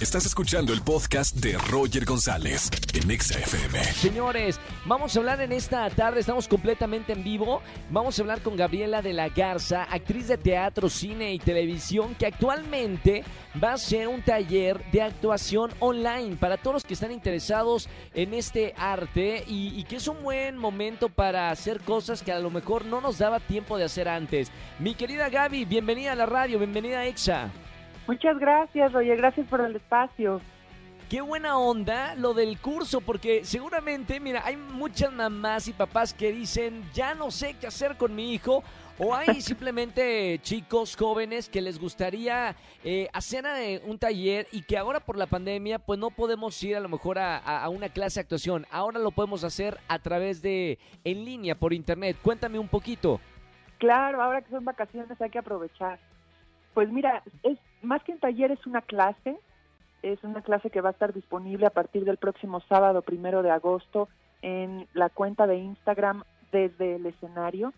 Estás 0.00 0.24
escuchando 0.24 0.72
el 0.72 0.80
podcast 0.80 1.36
de 1.36 1.58
Roger 1.58 2.06
González 2.06 2.70
en 2.94 3.10
Exa 3.10 3.38
FM. 3.38 3.84
Señores, 3.84 4.58
vamos 4.86 5.14
a 5.14 5.18
hablar 5.18 5.42
en 5.42 5.52
esta 5.52 5.90
tarde, 5.90 6.20
estamos 6.20 6.48
completamente 6.48 7.12
en 7.12 7.22
vivo. 7.22 7.60
Vamos 7.90 8.18
a 8.18 8.22
hablar 8.22 8.40
con 8.40 8.56
Gabriela 8.56 9.02
de 9.02 9.12
la 9.12 9.28
Garza, 9.28 9.82
actriz 9.82 10.28
de 10.28 10.38
teatro, 10.38 10.88
cine 10.88 11.34
y 11.34 11.38
televisión, 11.38 12.14
que 12.14 12.24
actualmente 12.24 13.24
va 13.62 13.72
a 13.72 13.74
hacer 13.74 14.08
un 14.08 14.22
taller 14.22 14.82
de 14.90 15.02
actuación 15.02 15.70
online 15.80 16.36
para 16.36 16.56
todos 16.56 16.76
los 16.76 16.84
que 16.84 16.94
están 16.94 17.12
interesados 17.12 17.86
en 18.14 18.32
este 18.32 18.72
arte 18.78 19.44
y, 19.46 19.78
y 19.78 19.84
que 19.84 19.96
es 19.96 20.08
un 20.08 20.22
buen 20.22 20.56
momento 20.56 21.10
para 21.10 21.50
hacer 21.50 21.82
cosas 21.82 22.22
que 22.22 22.32
a 22.32 22.38
lo 22.38 22.48
mejor 22.48 22.86
no 22.86 23.02
nos 23.02 23.18
daba 23.18 23.38
tiempo 23.38 23.76
de 23.76 23.84
hacer 23.84 24.08
antes. 24.08 24.50
Mi 24.78 24.94
querida 24.94 25.28
Gaby, 25.28 25.66
bienvenida 25.66 26.12
a 26.12 26.16
la 26.16 26.24
radio, 26.24 26.58
bienvenida 26.58 27.00
a 27.00 27.06
Exa. 27.06 27.52
Muchas 28.10 28.40
gracias, 28.40 28.92
Oye, 28.92 29.14
gracias 29.14 29.46
por 29.46 29.60
el 29.60 29.76
espacio. 29.76 30.40
Qué 31.08 31.20
buena 31.20 31.58
onda 31.58 32.16
lo 32.16 32.34
del 32.34 32.58
curso, 32.58 33.00
porque 33.00 33.44
seguramente, 33.44 34.18
mira, 34.18 34.42
hay 34.44 34.56
muchas 34.56 35.12
mamás 35.12 35.68
y 35.68 35.72
papás 35.72 36.12
que 36.12 36.32
dicen, 36.32 36.82
ya 36.92 37.14
no 37.14 37.30
sé 37.30 37.54
qué 37.60 37.68
hacer 37.68 37.96
con 37.96 38.16
mi 38.16 38.34
hijo, 38.34 38.64
o 38.98 39.14
hay 39.14 39.40
simplemente 39.40 40.40
chicos 40.42 40.96
jóvenes 40.96 41.48
que 41.48 41.60
les 41.60 41.78
gustaría 41.78 42.56
eh, 42.82 43.06
hacer 43.12 43.46
eh, 43.46 43.80
un 43.86 43.96
taller 43.96 44.48
y 44.50 44.62
que 44.62 44.76
ahora 44.76 44.98
por 44.98 45.16
la 45.16 45.26
pandemia, 45.26 45.78
pues 45.78 46.00
no 46.00 46.10
podemos 46.10 46.60
ir 46.64 46.74
a 46.74 46.80
lo 46.80 46.88
mejor 46.88 47.20
a, 47.20 47.38
a, 47.38 47.68
una 47.68 47.90
clase 47.90 48.18
de 48.18 48.22
actuación. 48.22 48.66
Ahora 48.72 48.98
lo 48.98 49.12
podemos 49.12 49.44
hacer 49.44 49.78
a 49.86 50.00
través 50.00 50.42
de 50.42 50.80
en 51.04 51.24
línea, 51.24 51.54
por 51.54 51.72
internet. 51.72 52.16
Cuéntame 52.20 52.58
un 52.58 52.66
poquito. 52.66 53.20
Claro, 53.78 54.20
ahora 54.20 54.42
que 54.42 54.50
son 54.50 54.64
vacaciones 54.64 55.20
hay 55.20 55.30
que 55.30 55.38
aprovechar. 55.38 56.00
Pues 56.74 56.90
mira, 56.90 57.22
es 57.44 57.56
más 57.82 58.02
que 58.02 58.12
un 58.12 58.18
taller 58.18 58.50
es 58.50 58.66
una 58.66 58.82
clase, 58.82 59.38
es 60.02 60.22
una 60.24 60.42
clase 60.42 60.70
que 60.70 60.80
va 60.80 60.90
a 60.90 60.92
estar 60.92 61.12
disponible 61.12 61.66
a 61.66 61.70
partir 61.70 62.04
del 62.04 62.16
próximo 62.16 62.60
sábado 62.68 63.02
primero 63.02 63.42
de 63.42 63.50
agosto 63.50 64.08
en 64.42 64.86
la 64.94 65.10
cuenta 65.10 65.46
de 65.46 65.56
Instagram 65.56 66.24
desde 66.52 66.96
el 66.96 67.06
escenario. 67.06 67.72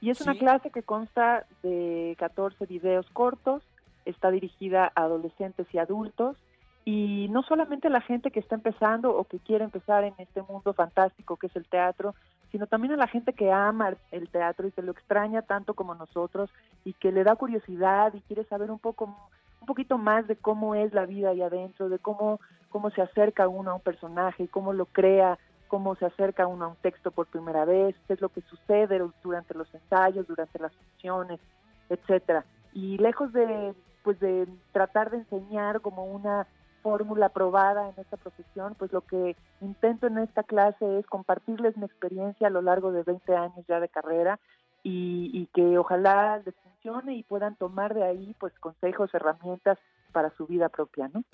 Y 0.00 0.10
es 0.10 0.20
una 0.20 0.34
clase 0.34 0.70
que 0.70 0.82
consta 0.82 1.46
de 1.62 2.14
14 2.18 2.66
videos 2.66 3.08
cortos, 3.10 3.62
está 4.04 4.30
dirigida 4.30 4.92
a 4.94 5.02
adolescentes 5.02 5.66
y 5.72 5.78
adultos. 5.78 6.36
Y 6.84 7.28
no 7.30 7.42
solamente 7.42 7.90
la 7.90 8.00
gente 8.00 8.30
que 8.30 8.40
está 8.40 8.54
empezando 8.54 9.14
o 9.14 9.24
que 9.24 9.40
quiere 9.40 9.64
empezar 9.64 10.04
en 10.04 10.14
este 10.18 10.40
mundo 10.42 10.72
fantástico 10.72 11.36
que 11.36 11.48
es 11.48 11.56
el 11.56 11.66
teatro, 11.66 12.14
sino 12.50 12.66
también 12.66 12.94
a 12.94 12.96
la 12.96 13.08
gente 13.08 13.34
que 13.34 13.52
ama 13.52 13.94
el 14.10 14.28
teatro 14.30 14.66
y 14.66 14.72
que 14.72 14.82
lo 14.82 14.92
extraña 14.92 15.42
tanto 15.42 15.74
como 15.74 15.94
nosotros 15.94 16.48
y 16.84 16.94
que 16.94 17.12
le 17.12 17.24
da 17.24 17.36
curiosidad 17.36 18.14
y 18.14 18.20
quiere 18.22 18.44
saber 18.44 18.70
un 18.70 18.78
poco 18.78 19.14
un 19.60 19.66
poquito 19.66 19.98
más 19.98 20.26
de 20.26 20.36
cómo 20.36 20.74
es 20.74 20.92
la 20.94 21.06
vida 21.06 21.30
ahí 21.30 21.42
adentro, 21.42 21.88
de 21.88 21.98
cómo 21.98 22.40
cómo 22.68 22.90
se 22.90 23.02
acerca 23.02 23.48
uno 23.48 23.70
a 23.70 23.74
un 23.74 23.80
personaje, 23.80 24.48
cómo 24.48 24.72
lo 24.72 24.86
crea, 24.86 25.38
cómo 25.68 25.94
se 25.96 26.06
acerca 26.06 26.46
uno 26.46 26.66
a 26.66 26.68
un 26.68 26.76
texto 26.76 27.10
por 27.10 27.26
primera 27.26 27.64
vez, 27.64 27.94
qué 28.06 28.14
es 28.14 28.20
lo 28.20 28.28
que 28.28 28.42
sucede 28.42 29.00
durante 29.22 29.54
los 29.54 29.72
ensayos, 29.74 30.26
durante 30.26 30.58
las 30.58 30.74
funciones, 30.74 31.40
etcétera. 31.88 32.44
Y 32.72 32.98
lejos 32.98 33.32
de 33.32 33.74
pues 34.02 34.20
de 34.20 34.48
tratar 34.72 35.10
de 35.10 35.18
enseñar 35.18 35.80
como 35.80 36.04
una 36.04 36.46
fórmula 36.82 37.28
probada 37.28 37.90
en 37.90 37.94
esta 37.98 38.16
profesión, 38.16 38.74
pues 38.78 38.92
lo 38.92 39.02
que 39.02 39.36
intento 39.60 40.06
en 40.06 40.18
esta 40.18 40.44
clase 40.44 40.98
es 40.98 41.06
compartirles 41.06 41.76
mi 41.76 41.84
experiencia 41.84 42.46
a 42.46 42.50
lo 42.50 42.62
largo 42.62 42.92
de 42.92 43.02
20 43.02 43.36
años 43.36 43.66
ya 43.66 43.80
de 43.80 43.88
carrera 43.88 44.38
y, 44.82 45.30
y 45.32 45.46
que 45.54 45.78
ojalá 45.78 46.40
les 46.44 46.54
funcione 46.56 47.14
y 47.14 47.22
puedan 47.22 47.56
tomar 47.56 47.94
de 47.94 48.04
ahí 48.04 48.34
pues 48.38 48.52
consejos, 48.58 49.12
herramientas 49.14 49.78
para 50.12 50.30
su 50.36 50.46
vida 50.46 50.68
propia, 50.68 51.08
¿no? 51.12 51.24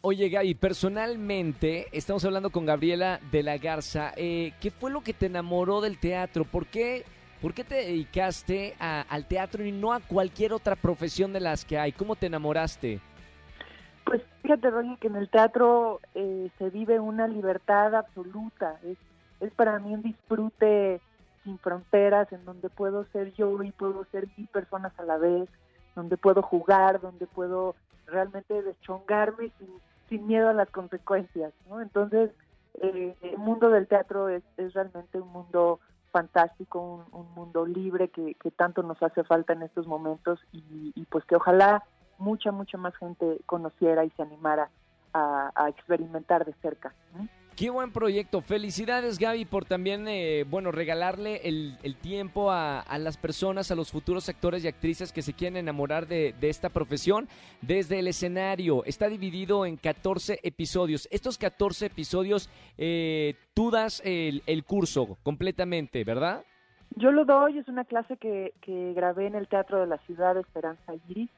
Oye 0.00 0.28
Gaby, 0.28 0.54
personalmente 0.54 1.86
estamos 1.90 2.24
hablando 2.24 2.50
con 2.50 2.64
Gabriela 2.64 3.18
de 3.32 3.42
la 3.42 3.58
Garza. 3.58 4.12
Eh, 4.16 4.52
¿Qué 4.60 4.70
fue 4.70 4.92
lo 4.92 5.00
que 5.00 5.12
te 5.12 5.26
enamoró 5.26 5.80
del 5.80 5.98
teatro? 5.98 6.44
¿Por 6.44 6.66
qué, 6.66 7.04
por 7.42 7.52
qué 7.52 7.64
te 7.64 7.74
dedicaste 7.74 8.76
a, 8.78 9.00
al 9.00 9.26
teatro 9.26 9.64
y 9.64 9.72
no 9.72 9.92
a 9.92 10.00
cualquier 10.00 10.52
otra 10.52 10.76
profesión 10.76 11.32
de 11.32 11.40
las 11.40 11.64
que 11.64 11.78
hay? 11.78 11.90
¿Cómo 11.90 12.14
te 12.14 12.26
enamoraste? 12.26 13.00
Pues 14.04 14.22
fíjate, 14.42 14.70
Roger, 14.70 14.98
que 14.98 15.08
en 15.08 15.16
el 15.16 15.28
teatro 15.28 16.00
eh, 16.14 16.48
se 16.58 16.70
vive 16.70 17.00
una 17.00 17.26
libertad 17.26 17.96
absoluta. 17.96 18.78
Es, 18.84 18.98
es 19.40 19.52
para 19.54 19.80
mí 19.80 19.94
un 19.94 20.02
disfrute 20.02 21.00
sin 21.48 21.58
fronteras, 21.58 22.30
en 22.30 22.44
donde 22.44 22.68
puedo 22.68 23.06
ser 23.06 23.32
yo 23.32 23.62
y 23.62 23.72
puedo 23.72 24.04
ser 24.12 24.28
mil 24.36 24.46
personas 24.48 24.92
a 24.98 25.04
la 25.04 25.16
vez, 25.16 25.48
donde 25.96 26.18
puedo 26.18 26.42
jugar, 26.42 27.00
donde 27.00 27.26
puedo 27.26 27.74
realmente 28.06 28.62
deschongarme 28.62 29.50
sin, 29.58 29.68
sin 30.10 30.26
miedo 30.26 30.50
a 30.50 30.52
las 30.52 30.68
consecuencias. 30.68 31.54
¿no? 31.66 31.80
Entonces, 31.80 32.30
eh, 32.82 33.16
el 33.22 33.38
mundo 33.38 33.70
del 33.70 33.86
teatro 33.86 34.28
es, 34.28 34.42
es 34.58 34.74
realmente 34.74 35.20
un 35.20 35.32
mundo 35.32 35.80
fantástico, 36.12 36.80
un, 36.80 37.18
un 37.18 37.34
mundo 37.34 37.64
libre 37.64 38.08
que, 38.08 38.34
que, 38.34 38.50
tanto 38.50 38.82
nos 38.82 39.02
hace 39.02 39.24
falta 39.24 39.54
en 39.54 39.62
estos 39.62 39.86
momentos 39.86 40.38
y, 40.52 40.92
y 40.94 41.04
pues 41.06 41.24
que 41.24 41.36
ojalá 41.36 41.82
mucha, 42.18 42.52
mucha 42.52 42.76
más 42.76 42.94
gente 42.96 43.40
conociera 43.46 44.04
y 44.04 44.10
se 44.10 44.22
animara 44.22 44.68
a, 45.14 45.68
experimentar 45.68 46.44
de 46.44 46.52
cerca. 46.62 46.92
Qué 47.58 47.70
buen 47.70 47.90
proyecto. 47.90 48.40
Felicidades, 48.40 49.18
Gaby, 49.18 49.44
por 49.44 49.64
también, 49.64 50.06
eh, 50.06 50.44
bueno, 50.48 50.70
regalarle 50.70 51.40
el, 51.42 51.96
tiempo 52.00 52.52
a, 52.52 52.84
las 53.00 53.16
personas, 53.16 53.72
a 53.72 53.74
los 53.74 53.90
futuros 53.90 54.28
actores 54.28 54.62
y 54.64 54.68
actrices 54.68 55.12
que 55.12 55.22
se 55.22 55.32
quieren 55.32 55.56
enamorar 55.56 56.06
de, 56.06 56.36
de, 56.40 56.50
esta 56.50 56.68
profesión 56.68 57.26
desde 57.60 57.98
el 57.98 58.06
escenario. 58.06 58.84
Está 58.84 59.08
dividido 59.08 59.66
en 59.66 59.76
14 59.76 60.38
episodios. 60.44 61.08
Estos 61.10 61.36
14 61.36 61.86
episodios, 61.86 62.48
eh, 62.76 63.34
tú 63.54 63.72
das 63.72 64.02
el, 64.04 64.44
el, 64.46 64.62
curso 64.62 65.18
completamente, 65.24 66.04
¿verdad? 66.04 66.44
Yo 66.94 67.10
lo 67.10 67.24
doy, 67.24 67.58
es 67.58 67.66
una 67.66 67.84
clase 67.84 68.18
que, 68.18 68.52
que 68.60 68.92
grabé 68.92 69.26
en 69.26 69.34
el 69.34 69.48
Teatro 69.48 69.80
de 69.80 69.88
la 69.88 69.98
Ciudad 70.06 70.36
de 70.36 70.42
Esperanza 70.42 70.94
Iris. 71.08 71.30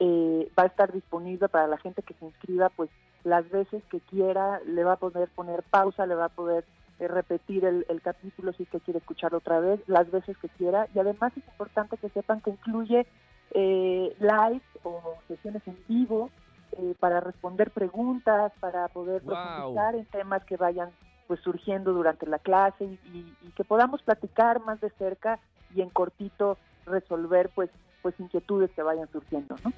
Eh, 0.00 0.50
va 0.58 0.64
a 0.64 0.66
estar 0.66 0.92
disponible 0.92 1.48
para 1.48 1.66
la 1.66 1.78
gente 1.78 2.02
que 2.02 2.12
se 2.12 2.26
inscriba, 2.26 2.68
pues 2.68 2.90
las 3.24 3.48
veces 3.50 3.82
que 3.90 4.00
quiera, 4.00 4.60
le 4.66 4.84
va 4.84 4.94
a 4.94 4.96
poder 4.96 5.28
poner 5.28 5.62
pausa, 5.62 6.06
le 6.06 6.14
va 6.14 6.26
a 6.26 6.30
poder 6.30 6.64
eh, 6.98 7.08
repetir 7.08 7.64
el, 7.64 7.86
el, 7.88 8.00
capítulo 8.00 8.52
si 8.52 8.64
es 8.64 8.68
que 8.68 8.80
quiere 8.80 8.98
escuchar 8.98 9.34
otra 9.34 9.60
vez, 9.60 9.80
las 9.86 10.10
veces 10.10 10.36
que 10.38 10.48
quiera. 10.48 10.88
Y 10.94 10.98
además 10.98 11.32
es 11.36 11.46
importante 11.46 11.96
que 11.96 12.08
sepan 12.10 12.40
que 12.40 12.50
incluye 12.50 13.06
eh, 13.52 14.16
live 14.18 14.62
o 14.82 15.16
sesiones 15.28 15.62
en 15.66 15.78
vivo 15.88 16.30
eh, 16.72 16.94
para 16.98 17.20
responder 17.20 17.70
preguntas, 17.70 18.52
para 18.60 18.88
poder 18.88 19.22
wow. 19.22 19.34
profundizar 19.34 19.94
en 19.94 20.06
temas 20.06 20.44
que 20.44 20.56
vayan 20.56 20.90
pues 21.26 21.40
surgiendo 21.40 21.92
durante 21.92 22.26
la 22.26 22.38
clase 22.38 22.84
y, 22.84 22.98
y, 23.12 23.36
y 23.42 23.50
que 23.52 23.64
podamos 23.64 24.02
platicar 24.02 24.60
más 24.60 24.80
de 24.80 24.90
cerca 24.90 25.38
y 25.74 25.80
en 25.80 25.88
cortito 25.90 26.58
resolver 26.84 27.50
pues 27.54 27.70
pues 28.02 28.18
inquietudes 28.18 28.70
que 28.72 28.82
vayan 28.82 29.08
surgiendo, 29.12 29.56
¿no? 29.64 29.72